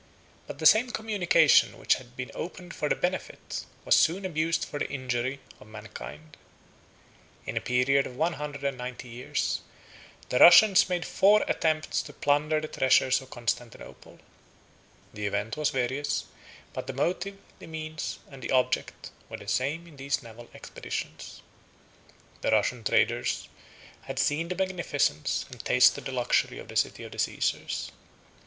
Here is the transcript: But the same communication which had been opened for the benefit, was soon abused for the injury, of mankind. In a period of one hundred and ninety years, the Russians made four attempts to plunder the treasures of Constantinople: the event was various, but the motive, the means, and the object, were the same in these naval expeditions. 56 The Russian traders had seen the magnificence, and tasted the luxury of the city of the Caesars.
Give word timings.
But 0.47 0.57
the 0.57 0.65
same 0.65 0.89
communication 0.89 1.77
which 1.77 1.93
had 2.01 2.15
been 2.17 2.31
opened 2.33 2.73
for 2.73 2.89
the 2.89 2.95
benefit, 2.95 3.65
was 3.85 3.95
soon 3.95 4.25
abused 4.25 4.65
for 4.65 4.79
the 4.79 4.89
injury, 4.89 5.39
of 5.59 5.67
mankind. 5.67 6.37
In 7.45 7.55
a 7.55 7.61
period 7.61 8.07
of 8.07 8.15
one 8.15 8.33
hundred 8.33 8.63
and 8.63 8.79
ninety 8.79 9.09
years, 9.09 9.61
the 10.29 10.39
Russians 10.39 10.89
made 10.89 11.05
four 11.05 11.43
attempts 11.47 12.01
to 12.01 12.13
plunder 12.13 12.59
the 12.59 12.67
treasures 12.67 13.21
of 13.21 13.29
Constantinople: 13.29 14.17
the 15.13 15.27
event 15.27 15.55
was 15.55 15.69
various, 15.69 16.25
but 16.73 16.87
the 16.87 16.93
motive, 16.93 17.37
the 17.59 17.67
means, 17.67 18.17
and 18.31 18.41
the 18.41 18.49
object, 18.49 19.11
were 19.29 19.37
the 19.37 19.47
same 19.47 19.85
in 19.85 19.97
these 19.97 20.23
naval 20.23 20.49
expeditions. 20.55 21.43
56 22.41 22.41
The 22.41 22.49
Russian 22.51 22.83
traders 22.83 23.49
had 24.01 24.17
seen 24.17 24.47
the 24.47 24.55
magnificence, 24.55 25.45
and 25.51 25.63
tasted 25.63 26.05
the 26.05 26.11
luxury 26.11 26.57
of 26.57 26.69
the 26.69 26.75
city 26.75 27.03
of 27.03 27.11
the 27.11 27.19
Caesars. 27.19 27.91